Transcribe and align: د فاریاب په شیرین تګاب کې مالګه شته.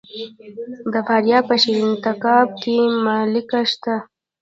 د 0.93 0.95
فاریاب 1.07 1.43
په 1.49 1.55
شیرین 1.61 1.93
تګاب 2.05 2.49
کې 2.61 2.77
مالګه 3.03 3.61
شته. 3.71 3.95